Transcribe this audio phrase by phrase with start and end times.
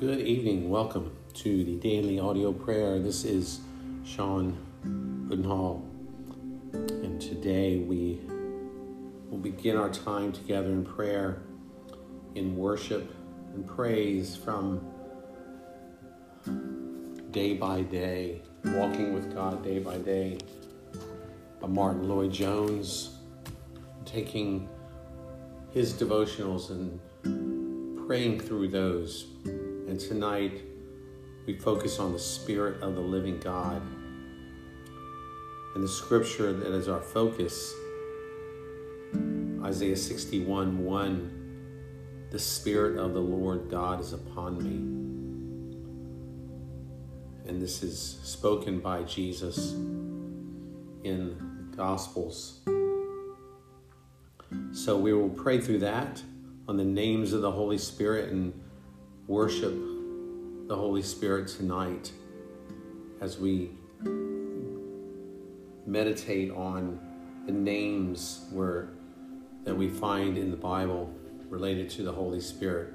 [0.00, 0.70] Good evening.
[0.70, 2.98] Welcome to the daily audio prayer.
[2.98, 3.60] This is
[4.02, 4.56] Sean
[5.28, 5.82] Udenhall,
[6.72, 8.18] and today we
[9.28, 11.42] will begin our time together in prayer,
[12.34, 13.14] in worship
[13.52, 14.80] and praise from
[17.30, 20.38] day by day, walking with God day by day
[21.60, 23.18] by Martyn Lloyd-Jones,
[24.06, 24.66] taking
[25.72, 26.98] his devotionals and
[28.06, 29.26] praying through those
[29.90, 30.62] and tonight
[31.46, 33.82] we focus on the Spirit of the living God.
[35.74, 37.74] And the scripture that is our focus
[39.64, 44.76] Isaiah 61 1 The Spirit of the Lord God is upon me.
[47.48, 49.72] And this is spoken by Jesus
[51.02, 51.36] in
[51.68, 52.60] the Gospels.
[54.70, 56.22] So we will pray through that
[56.68, 58.52] on the names of the Holy Spirit and
[59.30, 59.89] worship
[60.70, 62.12] the Holy Spirit tonight
[63.20, 63.72] as we
[65.84, 66.96] meditate on
[67.44, 68.90] the names where
[69.64, 71.12] that we find in the Bible
[71.48, 72.94] related to the Holy Spirit,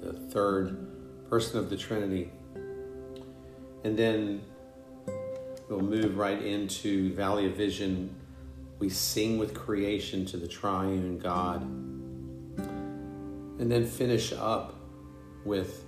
[0.00, 0.88] the third
[1.28, 2.32] person of the Trinity.
[3.84, 4.40] And then
[5.68, 8.14] we'll move right into Valley of Vision.
[8.78, 11.60] We sing with creation to the triune God.
[13.60, 14.74] And then finish up
[15.44, 15.84] with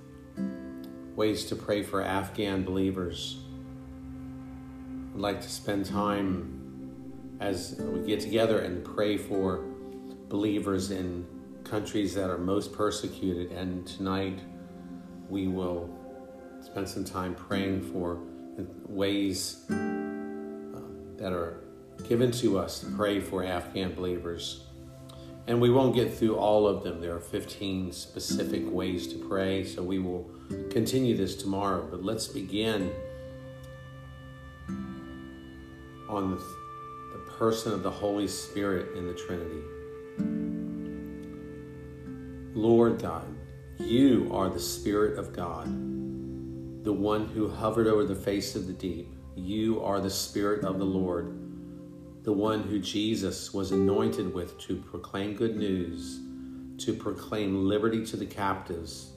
[1.16, 3.38] ways to pray for Afghan believers.
[5.14, 6.58] I'd like to spend time
[7.40, 9.64] as we get together and pray for
[10.28, 11.26] believers in
[11.64, 13.52] countries that are most persecuted.
[13.52, 14.38] And tonight
[15.28, 15.90] we will
[16.60, 18.20] spend some time praying for
[18.86, 19.74] ways uh,
[21.16, 21.62] that are
[22.08, 24.64] given to us to pray for Afghan believers.
[25.46, 27.00] And we won't get through all of them.
[27.00, 30.30] There are 15 specific ways to pray, so we will
[30.70, 31.86] continue this tomorrow.
[31.90, 32.92] But let's begin
[36.08, 39.62] on the, the person of the Holy Spirit in the Trinity.
[42.54, 43.26] Lord God,
[43.78, 45.66] you are the Spirit of God,
[46.84, 49.08] the one who hovered over the face of the deep.
[49.34, 51.38] You are the Spirit of the Lord
[52.22, 56.20] the one who Jesus was anointed with to proclaim good news,
[56.78, 59.12] to proclaim liberty to the captives,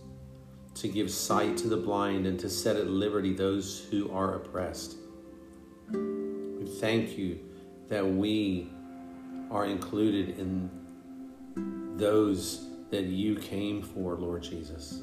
[0.76, 4.98] to give sight to the blind, and to set at liberty those who are oppressed.
[5.92, 7.40] We thank you
[7.90, 8.70] that we
[9.52, 10.70] are included in
[11.98, 15.02] those that you came for, Lord Jesus.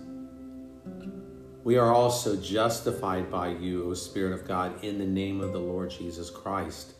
[1.64, 5.60] We are also justified by you, O Spirit of God, in the name of the
[5.60, 6.94] Lord Jesus Christ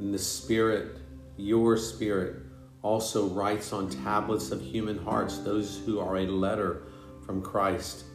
[0.00, 0.96] and the Spirit,
[1.36, 2.36] your Spirit,
[2.82, 6.84] also writes on tablets of human hearts those who are a letter
[7.30, 8.06] from Christ,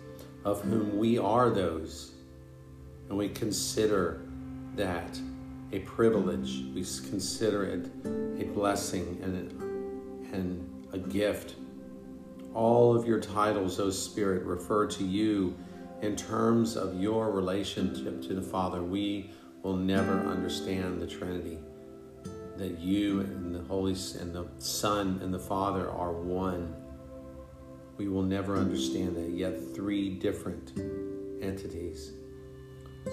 [0.43, 2.11] of whom we are those.
[3.07, 4.25] And we consider
[4.75, 5.17] that
[5.71, 6.65] a privilege.
[6.73, 7.85] We consider it
[8.41, 11.55] a blessing and and a gift.
[12.53, 15.55] All of your titles, O Spirit, refer to you
[16.01, 18.83] in terms of your relationship to the Father.
[18.83, 19.31] We
[19.63, 21.57] will never understand the Trinity
[22.57, 26.75] that you and the Holy and the Son and the Father are one.
[27.97, 30.73] We will never understand that, yet three different
[31.41, 32.11] entities.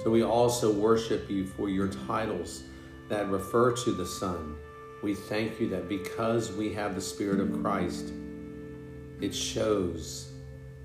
[0.02, 2.64] So we also worship you for your titles
[3.08, 4.56] that refer to the Son.
[5.02, 8.12] We thank you that because we have the Spirit of Christ,
[9.20, 10.32] it shows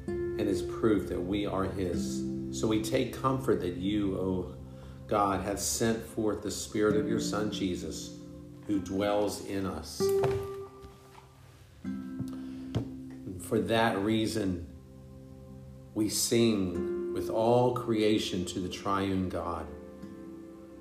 [0.07, 2.23] and is proof that we are His.
[2.51, 4.55] So we take comfort that you, O oh
[5.07, 8.17] God, have sent forth the Spirit of your Son Jesus
[8.67, 10.01] who dwells in us.
[13.47, 14.67] For that reason,
[15.93, 19.65] we sing with all creation to the triune God.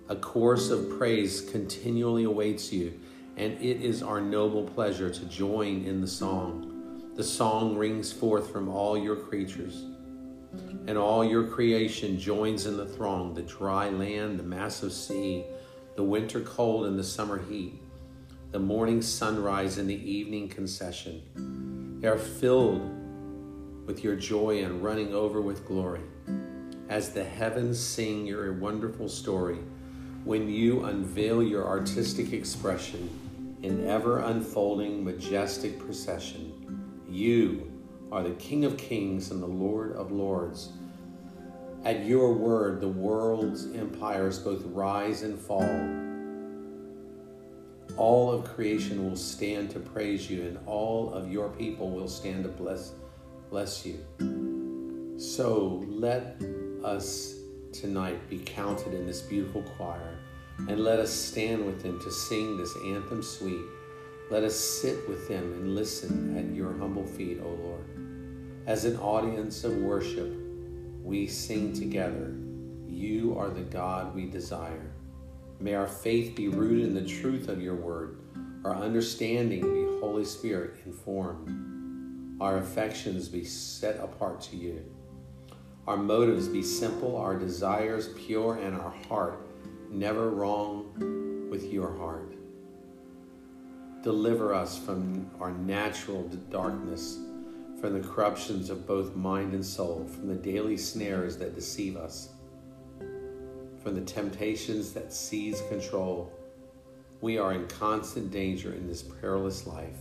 [0.08, 2.98] A chorus of praise continually awaits you,
[3.36, 7.12] and it is our noble pleasure to join in the song.
[7.14, 9.84] The song rings forth from all your creatures,
[10.88, 15.44] and all your creation joins in the throng the dry land, the massive sea
[15.94, 17.80] the winter cold and the summer heat,
[18.50, 21.75] the morning sunrise and the evening concession.
[22.00, 22.82] They are filled
[23.86, 26.02] with your joy and running over with glory.
[26.88, 29.58] As the heavens sing your wonderful story,
[30.24, 33.08] when you unveil your artistic expression
[33.62, 36.52] in ever unfolding majestic procession,
[37.08, 37.72] you
[38.12, 40.72] are the King of kings and the Lord of lords
[41.86, 46.05] at your word, the world's empires both rise and fall.
[47.96, 52.44] All of creation will stand to praise you, and all of your people will stand
[52.44, 52.92] to bless,
[53.50, 53.98] bless you.
[55.18, 56.42] So let
[56.84, 57.36] us
[57.72, 60.18] tonight be counted in this beautiful choir
[60.68, 63.64] and let us stand with them to sing this anthem sweet.
[64.30, 67.84] Let us sit with them and listen at your humble feet, O Lord.
[68.66, 70.34] As an audience of worship,
[71.02, 72.34] we sing together,
[72.88, 74.90] You are the God we desire.
[75.58, 78.18] May our faith be rooted in the truth of your word,
[78.64, 84.84] our understanding be Holy Spirit informed, our affections be set apart to you,
[85.86, 89.40] our motives be simple, our desires pure, and our heart
[89.90, 92.34] never wrong with your heart.
[94.02, 97.18] Deliver us from our natural darkness,
[97.80, 102.30] from the corruptions of both mind and soul, from the daily snares that deceive us,
[103.86, 106.32] from the temptations that seize control.
[107.20, 109.98] We are in constant danger in this perilous life.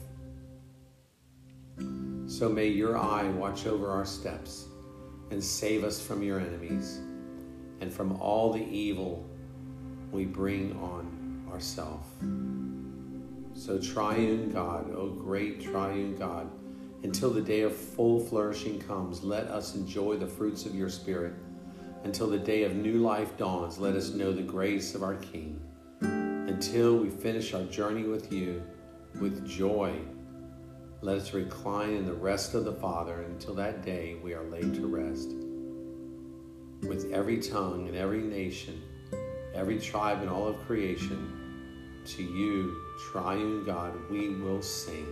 [2.26, 4.66] So may your eye watch over our steps
[5.30, 6.98] and save us from your enemies
[7.80, 9.24] and from all the evil
[10.12, 12.08] we bring on ourselves.
[13.54, 16.50] So, triune God, O great triune God,
[17.04, 21.36] until the day of full flourishing comes, let us enjoy the fruits of your Spirit.
[22.06, 25.60] Until the day of new life dawns, let us know the grace of our King.
[26.02, 28.62] Until we finish our journey with you
[29.20, 30.00] with joy,
[31.02, 34.76] let us recline in the rest of the Father until that day we are laid
[34.76, 35.30] to rest.
[36.88, 38.84] With every tongue and every nation,
[39.56, 42.78] every tribe and all of creation, to you,
[43.12, 45.08] triune God, we will sing.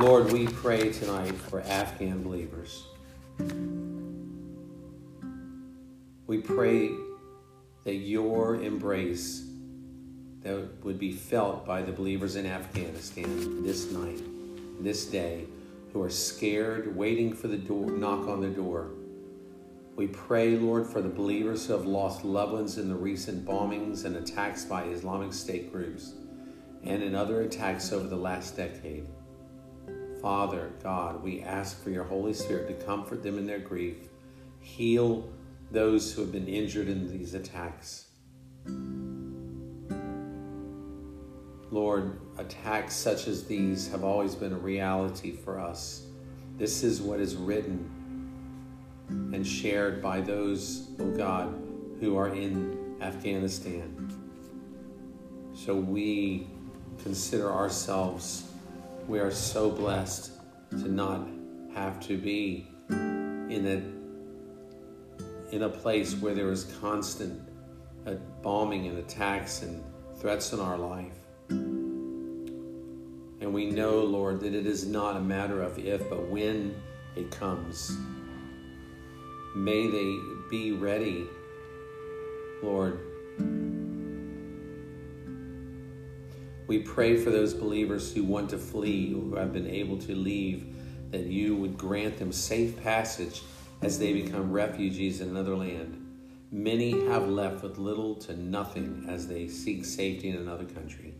[0.00, 2.86] Lord, we pray tonight for Afghan believers.
[6.26, 6.88] We pray
[7.84, 9.46] that your embrace
[10.40, 14.22] that would be felt by the believers in Afghanistan this night,
[14.82, 15.44] this day,
[15.92, 18.92] who are scared, waiting for the door, knock on the door.
[19.96, 24.06] We pray, Lord, for the believers who have lost loved ones in the recent bombings
[24.06, 26.14] and attacks by Islamic State groups
[26.84, 29.04] and in other attacks over the last decade.
[30.20, 33.96] Father, God, we ask for your Holy Spirit to comfort them in their grief,
[34.60, 35.28] heal
[35.70, 38.06] those who have been injured in these attacks.
[41.70, 46.06] Lord, attacks such as these have always been a reality for us.
[46.58, 47.88] This is what is written
[49.08, 51.54] and shared by those, oh God,
[52.00, 54.12] who are in Afghanistan.
[55.54, 56.48] So we
[57.02, 58.49] consider ourselves,
[59.10, 60.30] we are so blessed
[60.70, 61.26] to not
[61.74, 63.82] have to be in a,
[65.52, 67.42] in a place where there is constant
[68.06, 69.82] uh, bombing and attacks and
[70.14, 71.16] threats in our life.
[71.48, 76.80] And we know, Lord, that it is not a matter of if, but when
[77.16, 77.98] it comes.
[79.56, 80.16] May they
[80.48, 81.26] be ready,
[82.62, 83.09] Lord.
[86.70, 90.72] We pray for those believers who want to flee, who have been able to leave,
[91.10, 93.42] that you would grant them safe passage
[93.82, 95.96] as they become refugees in another land.
[96.52, 101.12] Many have left with little to nothing as they seek safety in another country.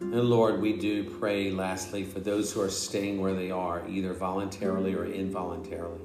[0.00, 4.14] And Lord, we do pray lastly for those who are staying where they are, either
[4.14, 6.00] voluntarily or involuntarily.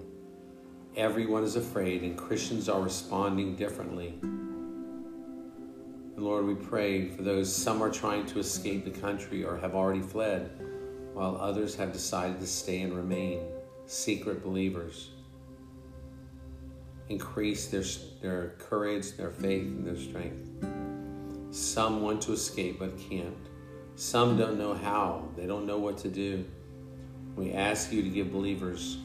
[0.97, 4.19] Everyone is afraid, and Christians are responding differently.
[6.19, 9.73] And Lord, we pray for those, some are trying to escape the country or have
[9.73, 10.51] already fled,
[11.13, 13.39] while others have decided to stay and remain,
[13.85, 15.11] secret believers.
[17.07, 17.85] Increase their,
[18.21, 20.49] their courage, their faith, and their strength.
[21.51, 23.47] Some want to escape but can't.
[23.95, 26.43] Some don't know how, they don't know what to do.
[27.37, 28.97] We ask you to give believers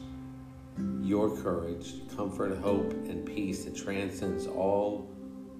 [1.01, 5.14] your courage, comfort, hope, and peace that transcends all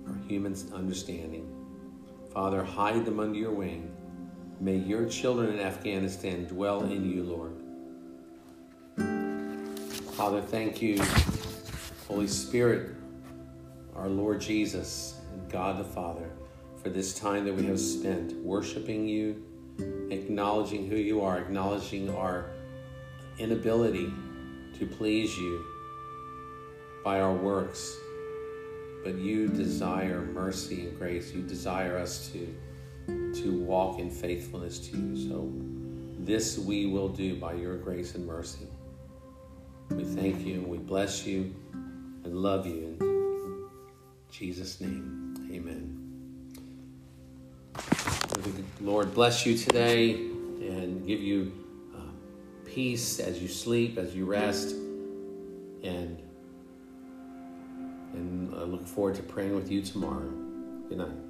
[0.07, 1.47] our human understanding.
[2.33, 3.91] Father, hide them under your wing.
[4.59, 7.53] May your children in Afghanistan dwell in you, Lord.
[10.13, 11.01] Father, thank you,
[12.07, 12.95] Holy Spirit,
[13.95, 16.29] our Lord Jesus, and God the Father
[16.85, 19.43] for this time that we have spent worshiping you,
[20.11, 22.51] acknowledging who you are, acknowledging our
[23.39, 24.13] inability
[24.77, 25.65] to please you
[27.03, 27.97] by our works.
[29.05, 31.31] But you desire mercy and grace.
[31.31, 32.55] You desire us to,
[33.35, 35.29] to walk in faithfulness to you.
[35.29, 35.53] So
[36.25, 38.65] this we will do by your grace and mercy.
[39.91, 41.53] We thank you and we bless you
[42.23, 42.97] and love you.
[42.99, 43.69] In
[44.31, 46.01] Jesus' name, amen.
[48.81, 51.53] Lord bless you today and give you
[51.95, 51.99] uh,
[52.65, 54.71] peace as you sleep, as you rest,
[55.83, 56.24] and
[58.15, 60.29] and I look forward to praying with you tomorrow.
[60.89, 61.24] Good night.